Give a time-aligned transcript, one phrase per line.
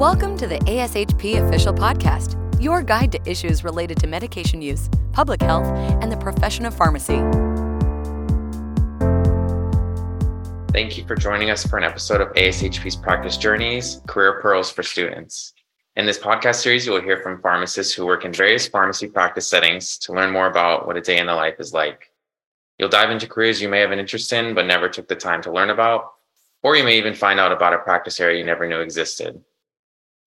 [0.00, 5.42] Welcome to the ASHP Official Podcast, your guide to issues related to medication use, public
[5.42, 7.18] health, and the profession of pharmacy.
[10.72, 14.82] Thank you for joining us for an episode of ASHP's Practice Journeys Career Pearls for
[14.82, 15.52] Students.
[15.96, 19.46] In this podcast series, you will hear from pharmacists who work in various pharmacy practice
[19.46, 22.10] settings to learn more about what a day in the life is like.
[22.78, 25.42] You'll dive into careers you may have an interest in but never took the time
[25.42, 26.14] to learn about,
[26.62, 29.44] or you may even find out about a practice area you never knew existed.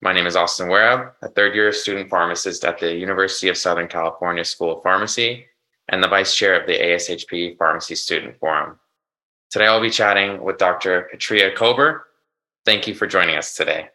[0.04, 3.88] My name is Austin Werab, a third year student pharmacist at the University of Southern
[3.88, 5.46] California School of Pharmacy
[5.88, 8.78] and the vice chair of the ASHP Pharmacy Student Forum.
[9.50, 11.08] Today, I'll be chatting with Dr.
[11.10, 12.04] Katria Kober.
[12.66, 13.88] Thank you for joining us today.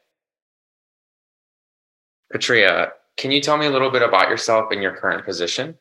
[2.33, 5.77] Katria, can you tell me a little bit about yourself and your current position?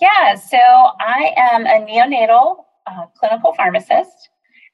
[0.00, 4.28] Yeah, so I am a neonatal uh, clinical pharmacist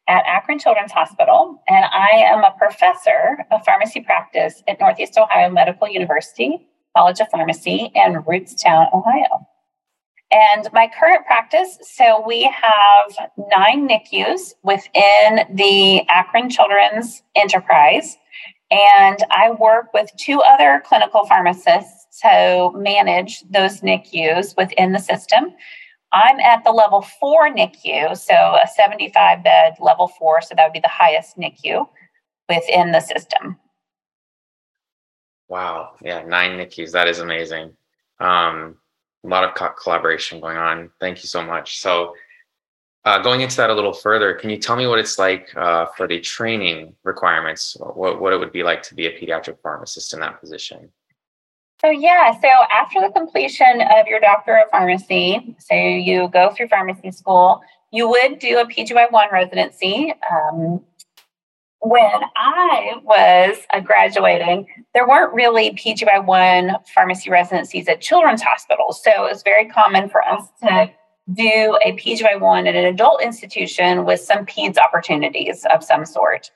[0.08, 5.50] at Akron Children's Hospital, and I am a professor of pharmacy practice at Northeast Ohio
[5.50, 9.46] Medical University College of Pharmacy in Rootstown, Ohio.
[10.30, 18.16] And my current practice so we have nine NICUs within the Akron Children's Enterprise.
[18.70, 25.54] And I work with two other clinical pharmacists to manage those NICUs within the system.
[26.12, 30.72] I'm at the level four NICU, so a 75 bed level four, so that would
[30.72, 31.86] be the highest NICU
[32.48, 33.56] within the system.
[35.48, 35.92] Wow.
[36.02, 36.92] Yeah, nine NICUs.
[36.92, 37.72] That is amazing.
[38.20, 38.76] Um,
[39.24, 40.90] a lot of co- collaboration going on.
[41.00, 41.80] Thank you so much.
[41.80, 42.14] So,
[43.04, 45.86] uh, going into that a little further, can you tell me what it's like uh,
[45.96, 47.76] for the training requirements?
[47.78, 50.90] What, what it would be like to be a pediatric pharmacist in that position?
[51.80, 56.68] So, yeah, so after the completion of your doctor of pharmacy, so you go through
[56.68, 57.60] pharmacy school,
[57.92, 60.14] you would do a PGY1 residency.
[60.30, 60.80] Um,
[61.80, 69.02] when I was uh, graduating, there weren't really PGY1 pharmacy residencies at children's hospitals.
[69.02, 70.90] So it was very common for us to
[71.32, 76.50] do a PGY1 at an adult institution with some PEDS opportunities of some sort.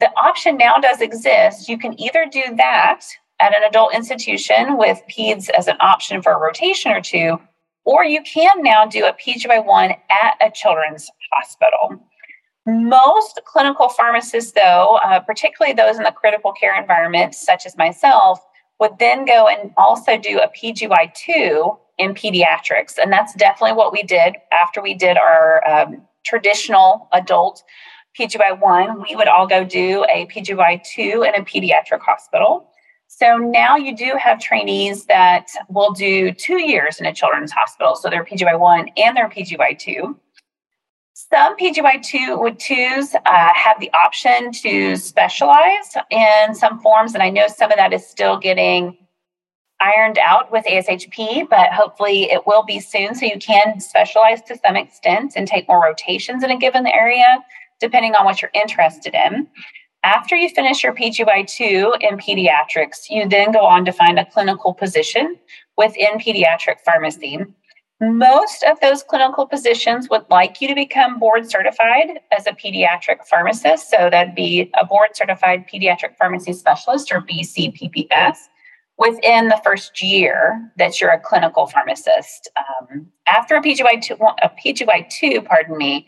[0.00, 1.68] The option now does exist.
[1.68, 3.04] You can either do that
[3.40, 7.38] at an adult institution with PEDS as an option for a rotation or two,
[7.84, 12.02] or you can now do a PGY1 at a children's hospital.
[12.66, 18.40] Most clinical pharmacists, though, uh, particularly those in the critical care environment, such as myself,
[18.78, 22.98] would then go and also do a PGY2 in pediatrics.
[23.00, 27.62] And that's definitely what we did after we did our um, traditional adult
[28.18, 29.02] PGY1.
[29.08, 32.70] We would all go do a PGY2 in a pediatric hospital.
[33.08, 37.96] So now you do have trainees that will do two years in a children's hospital.
[37.96, 40.14] So they're PGY1 and they're PGY2.
[41.14, 47.28] Some PGY2 would twos uh, have the option to specialize in some forms, and I
[47.28, 48.96] know some of that is still getting
[49.80, 53.14] ironed out with ASHP, but hopefully it will be soon.
[53.14, 57.38] So you can specialize to some extent and take more rotations in a given area,
[57.80, 59.48] depending on what you're interested in.
[60.04, 64.72] After you finish your PGY2 in pediatrics, you then go on to find a clinical
[64.72, 65.36] position
[65.76, 67.38] within pediatric pharmacy.
[68.00, 73.26] Most of those clinical positions would like you to become board certified as a pediatric
[73.26, 73.90] pharmacist.
[73.90, 78.36] So that'd be a board certified pediatric pharmacy specialist or BCPPS
[78.98, 82.48] within the first year that you're a clinical pharmacist.
[82.56, 86.06] Um, after a PGY2, a PGY2, pardon me,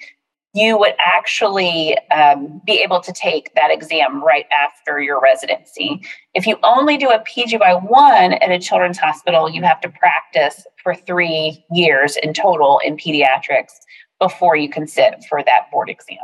[0.52, 6.02] you would actually um, be able to take that exam right after your residency.
[6.34, 10.94] If you only do a PGY1 at a children's hospital, you have to practice for
[10.94, 13.72] three years in total in pediatrics
[14.18, 16.18] before you can sit for that board exam.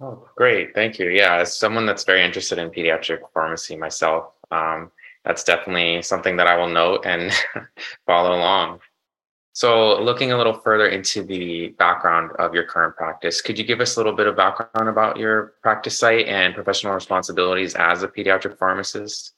[0.00, 0.74] Oh, great.
[0.74, 1.10] Thank you.
[1.10, 4.90] Yeah, as someone that's very interested in pediatric pharmacy myself, um,
[5.24, 7.30] that's definitely something that I will note and
[8.06, 8.80] follow along.
[9.54, 13.80] So, looking a little further into the background of your current practice, could you give
[13.80, 18.08] us a little bit of background about your practice site and professional responsibilities as a
[18.08, 19.34] pediatric pharmacist?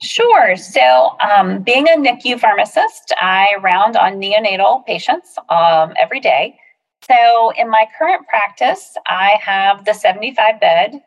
[0.00, 0.56] Sure.
[0.56, 6.56] So, um, being a NICU pharmacist, I round on neonatal patients um, every day.
[7.02, 11.02] So, in my current practice, I have the 75 bed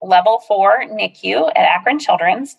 [0.00, 2.56] level four NICU at Akron Children's.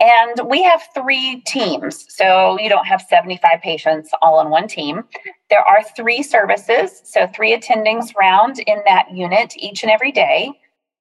[0.00, 2.04] And we have three teams.
[2.08, 5.04] So you don't have 75 patients all on one team.
[5.50, 7.00] There are three services.
[7.04, 10.52] So three attendings round in that unit each and every day.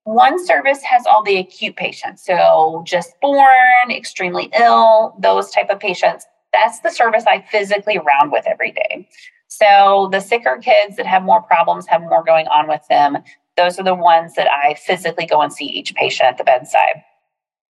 [0.03, 2.25] One service has all the acute patients.
[2.25, 3.47] So just born,
[3.89, 6.25] extremely ill, those type of patients.
[6.51, 9.07] That's the service I physically round with every day.
[9.47, 13.17] So the sicker kids that have more problems, have more going on with them,
[13.55, 17.03] those are the ones that I physically go and see each patient at the bedside.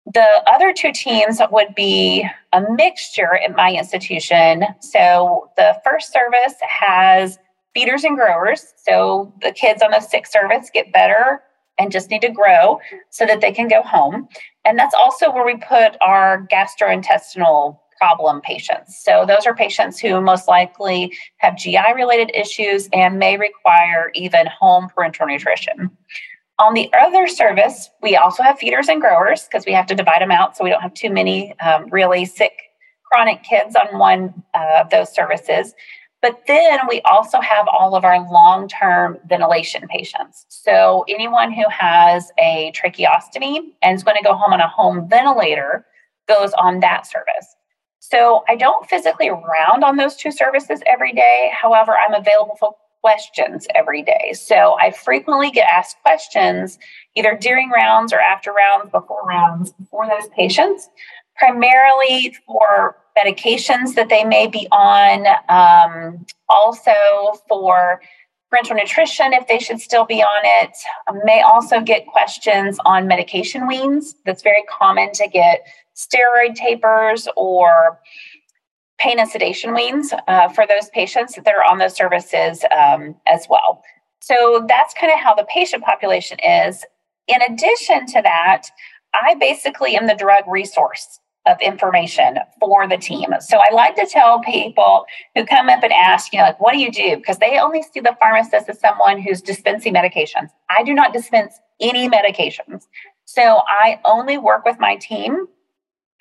[0.06, 4.66] The other two teams would be a mixture at my institution.
[4.80, 7.40] So the first service has
[7.74, 8.74] feeders and growers.
[8.86, 11.42] So the kids on the sick service get better
[11.80, 12.80] and just need to grow
[13.10, 14.28] so that they can go home.
[14.66, 19.02] And that's also where we put our gastrointestinal problem patients.
[19.04, 24.48] So those are patients who most likely have GI related issues and may require even
[24.48, 25.90] home parenteral nutrition.
[26.60, 30.22] On the other service, we also have feeders and growers because we have to divide
[30.22, 32.54] them out so we don't have too many um, really sick
[33.12, 35.74] chronic kids on one uh, of those services.
[36.22, 40.46] But then we also have all of our long term ventilation patients.
[40.48, 45.10] So anyone who has a tracheostomy and is going to go home on a home
[45.10, 45.86] ventilator
[46.28, 47.56] goes on that service.
[48.00, 51.52] So I don't physically round on those two services every day.
[51.54, 54.32] However, I'm available for questions every day.
[54.34, 56.80] So I frequently get asked questions
[57.16, 60.88] either during rounds or after rounds, before rounds for those patients,
[61.36, 66.94] primarily for medications that they may be on, um, also
[67.50, 68.00] for
[68.54, 70.76] parenteral nutrition if they should still be on it.
[71.08, 74.16] I may also get questions on medication weans.
[74.26, 78.00] That's very common to get steroid tapers or
[79.04, 83.48] pain and sedation weans uh, for those patients that are on those services um, as
[83.50, 83.84] well.
[84.22, 86.86] So that's kind of how the patient population is.
[87.28, 88.64] In addition to that,
[89.14, 93.28] I basically am the drug resource of information for the team.
[93.42, 95.04] So I like to tell people
[95.36, 97.18] who come up and ask, you know, like, what do you do?
[97.18, 100.50] Because they only see the pharmacist as someone who's dispensing medications.
[100.70, 102.84] I do not dispense any medications.
[103.26, 105.48] So I only work with my team.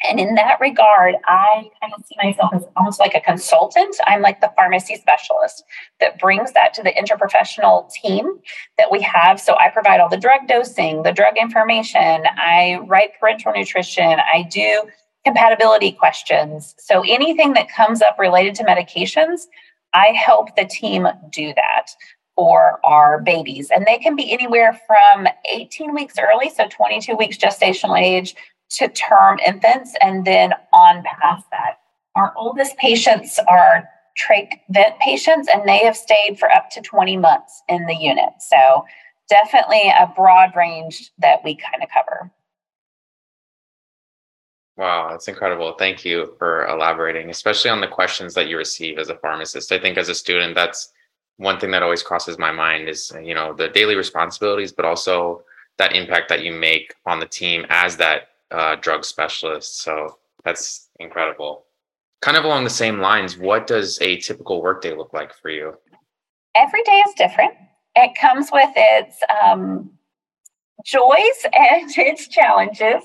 [0.09, 3.97] And in that regard, I kind of see myself as almost like a consultant.
[4.07, 5.65] I'm like the pharmacy specialist
[6.01, 8.39] that brings that to the interprofessional team
[8.79, 9.41] that we have.
[9.41, 14.47] So I provide all the drug dosing, the drug information, I write parenteral nutrition, I
[14.51, 14.85] do
[15.25, 16.75] compatibility questions.
[16.79, 19.43] So anything that comes up related to medications,
[19.95, 21.89] I help the team do that
[22.35, 23.71] for our babies.
[23.71, 28.35] And they can be anywhere from 18 weeks early, so 22 weeks gestational age,
[28.77, 31.79] to term infants, and then on past that.
[32.15, 33.89] Our oldest patients are
[34.19, 38.35] trach vent patients, and they have stayed for up to 20 months in the unit.
[38.41, 38.85] So
[39.29, 42.31] definitely a broad range that we kind of cover.
[44.77, 45.75] Wow, that's incredible.
[45.79, 49.71] Thank you for elaborating, especially on the questions that you receive as a pharmacist.
[49.71, 50.93] I think as a student, that's
[51.37, 55.43] one thing that always crosses my mind is, you know, the daily responsibilities, but also
[55.79, 59.83] that impact that you make on the team as that uh, drug specialist.
[59.83, 61.65] So that's incredible.
[62.21, 65.75] Kind of along the same lines, what does a typical workday look like for you?
[66.55, 67.55] Every day is different.
[67.97, 69.91] It comes with its um,
[70.85, 71.03] joys
[71.53, 73.03] and its challenges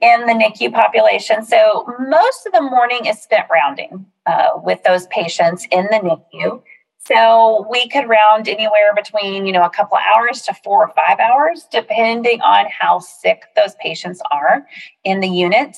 [0.00, 1.44] in the NICU population.
[1.44, 6.62] So, most of the morning is spent rounding uh, with those patients in the NICU.
[7.06, 11.20] So, we could round anywhere between, you know, a couple hours to four or five
[11.20, 14.66] hours, depending on how sick those patients are
[15.04, 15.76] in the unit.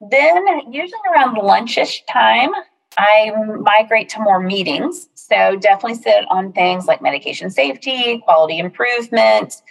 [0.00, 2.50] Then, usually around lunchish time,
[2.98, 3.30] I
[3.60, 5.08] migrate to more meetings.
[5.14, 9.62] So, definitely sit on things like medication safety, quality improvement,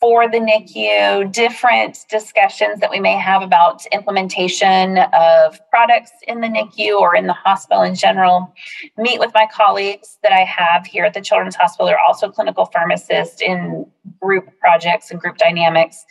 [0.00, 6.46] for the NICU, different discussions that we may have about implementation of products in the
[6.46, 8.54] NICU or in the hospital in general.
[8.96, 11.86] Meet with my colleagues that I have here at the Children's Hospital.
[11.86, 13.86] They're also clinical pharmacists in
[14.20, 16.04] group projects and group dynamics.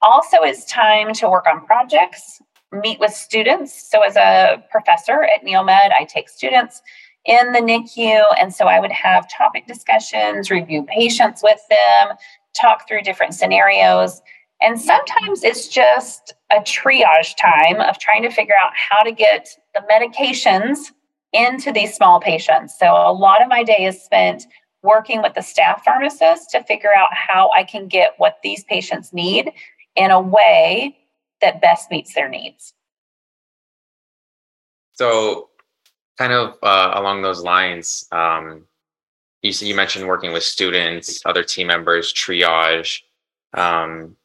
[0.00, 2.40] Also, is time to work on projects,
[2.72, 3.90] meet with students.
[3.90, 6.80] So, as a professor at Neomed, I take students
[7.26, 8.22] in the NICU.
[8.40, 12.16] And so I would have topic discussions, review patients with them,
[12.60, 14.20] talk through different scenarios.
[14.62, 19.48] And sometimes it's just a triage time of trying to figure out how to get
[19.74, 20.92] the medications
[21.32, 22.74] into these small patients.
[22.78, 24.46] So a lot of my day is spent
[24.82, 29.12] working with the staff pharmacist to figure out how I can get what these patients
[29.12, 29.52] need
[29.96, 30.96] in a way
[31.40, 32.72] that best meets their needs.
[34.92, 35.50] So,
[36.16, 38.64] kind of uh, along those lines, um,
[39.46, 43.02] you you mentioned working with students, other team members, triage.
[43.54, 44.16] Um,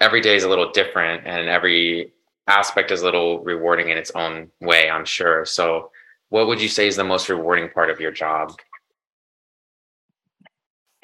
[0.00, 2.12] every day is a little different, and every
[2.46, 4.88] aspect is a little rewarding in its own way.
[4.90, 5.44] I'm sure.
[5.44, 5.90] So,
[6.28, 8.52] what would you say is the most rewarding part of your job?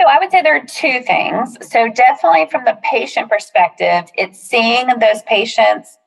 [0.01, 1.57] So, I would say there are two things.
[1.71, 5.99] So, definitely from the patient perspective, it's seeing those patients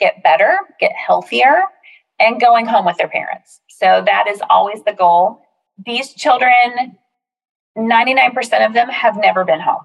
[0.00, 1.62] get better, get healthier,
[2.18, 3.60] and going home with their parents.
[3.68, 5.42] So, that is always the goal.
[5.84, 6.98] These children
[7.76, 9.82] 99% of them have never been home.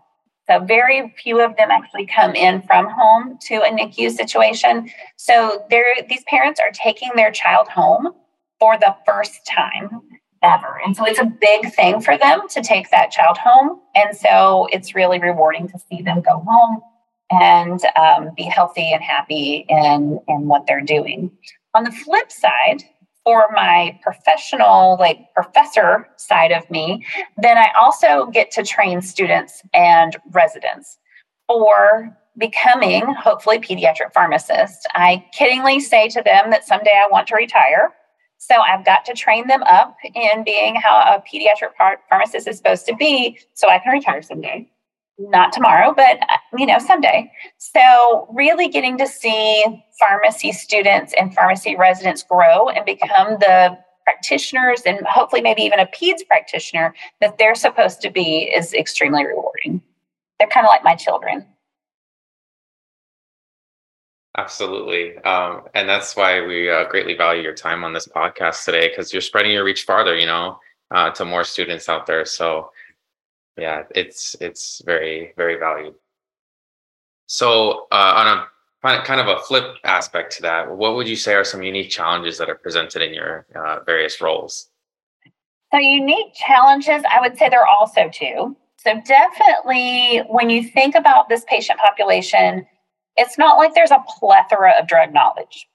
[0.50, 4.90] So very few of them actually come in from home to a NICU situation.
[5.18, 8.14] So these parents are taking their child home
[8.60, 10.02] for the first time
[10.42, 10.80] ever.
[10.86, 13.82] And so it's a big thing for them to take that child home.
[13.96, 16.82] And so it's really rewarding to see them go home
[17.30, 21.32] and um, be healthy and happy in, in what they're doing.
[21.74, 22.84] On the flip side,
[23.28, 27.06] for my professional, like professor side of me,
[27.36, 30.98] then I also get to train students and residents
[31.46, 34.86] for becoming, hopefully, pediatric pharmacists.
[34.94, 37.94] I kiddingly say to them that someday I want to retire.
[38.38, 41.72] So I've got to train them up in being how a pediatric
[42.08, 44.70] pharmacist is supposed to be so I can retire someday.
[45.20, 46.20] Not tomorrow, but
[46.58, 47.32] you know, someday.
[47.58, 54.84] So really getting to see pharmacy students and pharmacy residents grow and become the practitioners
[54.86, 59.82] and hopefully maybe even a peds practitioner that they're supposed to be is extremely rewarding.
[60.40, 61.46] They're kind of like my children.
[64.38, 65.18] Absolutely.
[65.24, 69.12] Um, and that's why we uh, greatly value your time on this podcast today because
[69.12, 70.60] you're spreading your reach farther, you know,
[70.92, 72.24] uh, to more students out there.
[72.24, 72.70] So,
[73.58, 75.96] yeah, it's it's very very valued.
[77.28, 78.46] So, uh,
[78.84, 81.62] on a kind of a flip aspect to that, what would you say are some
[81.62, 84.70] unique challenges that are presented in your uh, various roles?
[85.74, 88.56] So, unique challenges, I would say there are also two.
[88.78, 92.66] So, definitely when you think about this patient population
[93.18, 95.68] it's not like there's a plethora of drug knowledge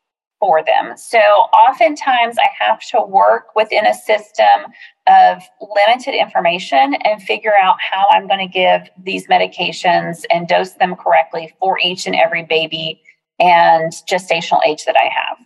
[0.43, 0.97] for them.
[0.97, 4.73] So oftentimes I have to work within a system
[5.07, 5.41] of
[5.87, 10.97] limited information and figure out how I'm going to give these medications and dose them
[10.97, 13.01] correctly for each and every baby
[13.39, 15.39] and gestational age that I have.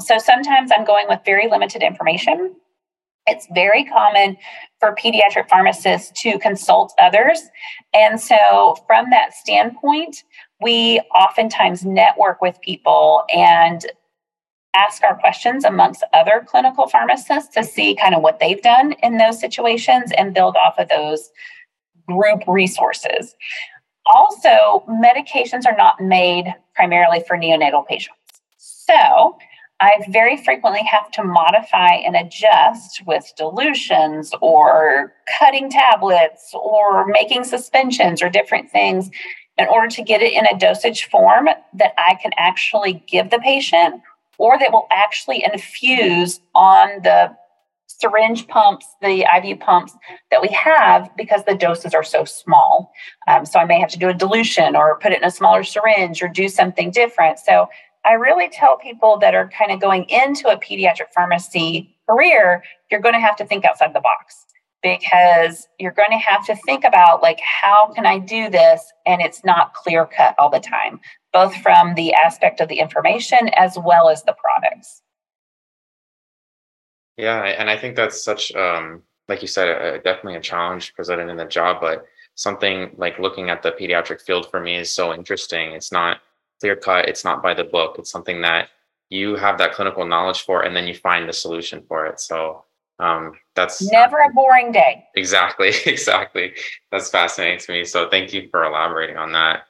[0.00, 2.54] So sometimes I'm going with very limited information.
[3.26, 4.36] It's very common
[4.78, 7.40] for pediatric pharmacists to consult others.
[7.94, 10.24] And so, from that standpoint,
[10.60, 13.86] we oftentimes network with people and
[14.74, 19.18] ask our questions amongst other clinical pharmacists to see kind of what they've done in
[19.18, 21.30] those situations and build off of those
[22.08, 23.34] group resources.
[24.12, 28.18] Also, medications are not made primarily for neonatal patients.
[28.58, 29.36] So,
[29.80, 37.44] I very frequently have to modify and adjust with dilutions or cutting tablets or making
[37.44, 39.10] suspensions or different things
[39.58, 43.38] in order to get it in a dosage form that I can actually give the
[43.38, 44.00] patient
[44.38, 47.34] or that will actually infuse on the
[47.86, 49.94] syringe pumps, the IV pumps
[50.30, 52.92] that we have because the doses are so small.
[53.28, 55.62] Um, so I may have to do a dilution or put it in a smaller
[55.62, 57.38] syringe or do something different.
[57.38, 57.68] So
[58.04, 63.00] I really tell people that are kind of going into a pediatric pharmacy career, you're
[63.00, 64.44] going to have to think outside the box
[64.84, 69.20] because you're going to have to think about like how can i do this and
[69.20, 71.00] it's not clear cut all the time
[71.32, 75.02] both from the aspect of the information as well as the products.
[77.16, 81.28] Yeah and i think that's such um like you said a, definitely a challenge presented
[81.30, 85.14] in the job but something like looking at the pediatric field for me is so
[85.14, 85.70] interesting.
[85.70, 86.20] It's not
[86.60, 88.68] clear cut it's not by the book it's something that
[89.10, 92.20] you have that clinical knowledge for and then you find the solution for it.
[92.20, 92.64] So
[92.98, 95.04] um, that's never a boring day.
[95.14, 96.54] Exactly, exactly.
[96.92, 97.84] That's fascinating to me.
[97.84, 99.64] So thank you for elaborating on that.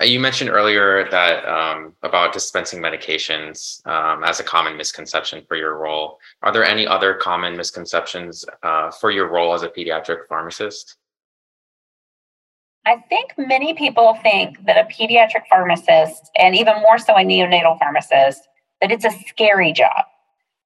[0.00, 5.56] Uh, you mentioned earlier that um, about dispensing medications um, as a common misconception for
[5.56, 6.18] your role.
[6.42, 10.96] Are there any other common misconceptions uh, for your role as a pediatric pharmacist?
[12.86, 17.78] I think many people think that a pediatric pharmacist, and even more so a neonatal
[17.78, 18.48] pharmacist,
[18.80, 20.04] that it's a scary job.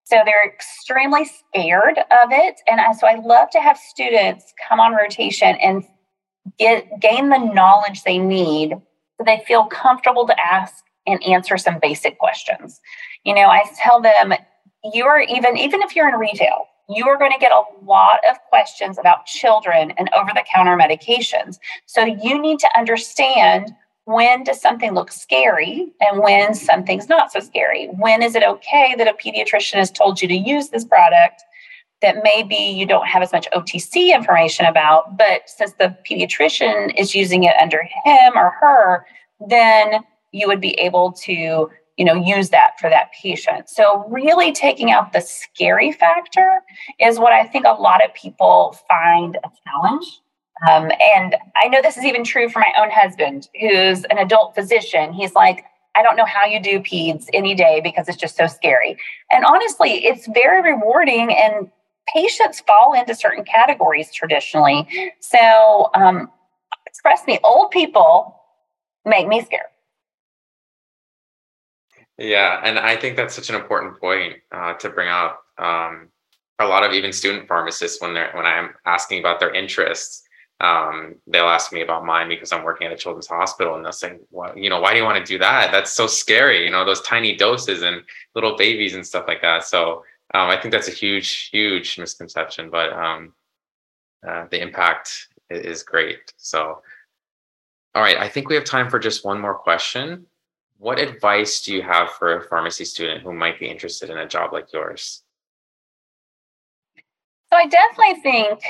[0.04, 2.60] So they're extremely scared of it.
[2.70, 5.82] And so I love to have students come on rotation and
[6.58, 8.74] get gain the knowledge they need
[9.16, 12.80] so they feel comfortable to ask and answer some basic questions.
[13.24, 14.34] You know, I tell them
[14.92, 18.36] you're even even if you're in retail, you are going to get a lot of
[18.50, 21.58] questions about children and over the counter medications.
[21.86, 23.72] So you need to understand
[24.06, 27.86] when does something look scary and when something's not so scary?
[27.86, 31.42] When is it okay that a pediatrician has told you to use this product
[32.02, 37.14] that maybe you don't have as much OTC information about, but since the pediatrician is
[37.14, 39.06] using it under him or her,
[39.48, 44.50] then you would be able to you know use that for that patient so really
[44.50, 46.60] taking out the scary factor
[46.98, 50.20] is what i think a lot of people find a challenge
[50.68, 54.54] um, and I know this is even true for my own husband, who's an adult
[54.54, 55.12] physician.
[55.12, 55.64] He's like,
[55.96, 58.96] I don't know how you do peds any day because it's just so scary.
[59.30, 61.70] And honestly, it's very rewarding, and
[62.14, 64.88] patients fall into certain categories traditionally.
[65.20, 66.30] So um,
[67.00, 68.40] trust me, old people
[69.04, 69.66] make me scared.
[72.18, 75.42] Yeah, and I think that's such an important point uh, to bring up.
[75.58, 76.08] Um,
[76.60, 80.22] a lot of even student pharmacists, when they're when I'm asking about their interests,
[80.60, 83.92] um, they'll ask me about mine because I'm working at a children's hospital, and they'll
[83.92, 85.72] say, "Well, you know, why do you want to do that?
[85.72, 86.64] That's so scary.
[86.64, 88.02] You know, those tiny doses and
[88.34, 92.70] little babies and stuff like that." So um, I think that's a huge, huge misconception,
[92.70, 93.34] but um,
[94.26, 96.32] uh, the impact is great.
[96.36, 96.82] So,
[97.94, 100.26] all right, I think we have time for just one more question.
[100.78, 104.28] What advice do you have for a pharmacy student who might be interested in a
[104.28, 105.22] job like yours?
[106.96, 108.60] So I definitely think,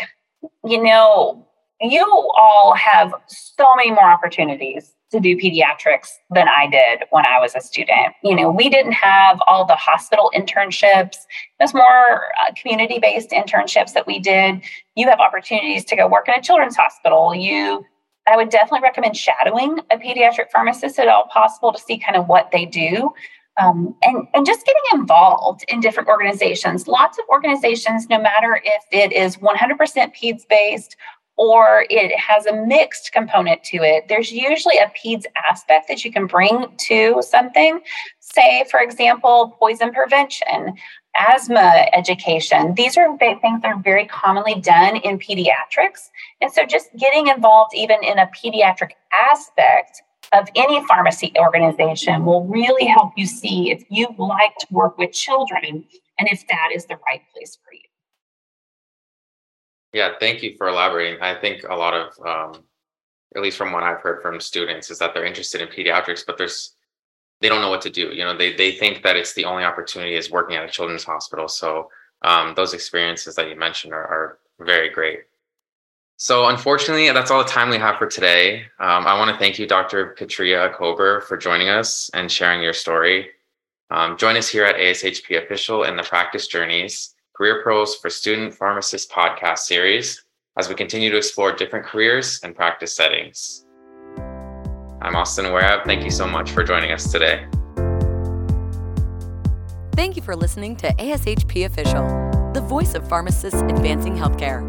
[0.64, 1.47] you know,
[1.91, 2.05] you
[2.37, 7.55] all have so many more opportunities to do pediatrics than I did when I was
[7.55, 8.14] a student.
[8.23, 11.17] You know, we didn't have all the hospital internships.
[11.59, 14.62] There's more uh, community based internships that we did.
[14.97, 17.35] You have opportunities to go work in a children's hospital.
[17.35, 17.85] You
[18.26, 22.26] I would definitely recommend shadowing a pediatric pharmacist at all possible to see kind of
[22.26, 23.12] what they do.
[23.61, 26.88] Um, and, and just getting involved in different organizations.
[26.88, 29.79] Lots of organizations, no matter if it is 100%
[30.17, 30.97] PEDS based
[31.37, 36.12] or it has a mixed component to it, there's usually a PEDS aspect that you
[36.12, 37.81] can bring to something.
[38.21, 40.75] Say, for example, poison prevention,
[41.17, 42.75] asthma education.
[42.75, 46.11] These are things that are very commonly done in pediatrics.
[46.41, 48.91] And so just getting involved even in a pediatric
[49.31, 54.99] aspect of any pharmacy organization will really help you see if you like to work
[54.99, 55.85] with children
[56.19, 57.81] and if that is the right place for you.
[59.95, 61.23] Yeah, thank you for elaborating.
[61.23, 62.65] I think a lot of, um,
[63.37, 66.37] at least from what I've heard from students, is that they're interested in pediatrics, but
[66.37, 66.75] there's
[67.41, 68.09] they don't know what to do.
[68.13, 71.05] You know, they they think that it's the only opportunity is working at a children's
[71.05, 71.47] hospital.
[71.47, 71.91] So
[72.23, 75.21] um, those experiences that you mentioned are, are very great.
[76.17, 78.63] So unfortunately, that's all the time we have for today.
[78.81, 80.17] Um, I want to thank you, Dr.
[80.19, 83.31] Katria Kober, for joining us and sharing your story.
[83.90, 88.55] Um, join us here at ASHP Official in the Practice Journeys Career Pearls for Student
[88.55, 90.25] Pharmacists podcast series
[90.57, 93.66] as we continue to explore different careers and practice settings.
[95.03, 95.85] I'm Austin Werab.
[95.85, 97.44] Thank you so much for joining us today.
[99.97, 102.05] Thank you for listening to ASHP Official,
[102.53, 104.62] the voice of pharmacists advancing healthcare.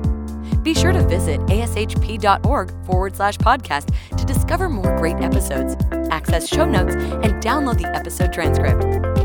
[0.64, 5.76] Be sure to visit ashp.org forward slash podcast to discover more great episodes,
[6.10, 9.25] access show notes, and download the episode transcript.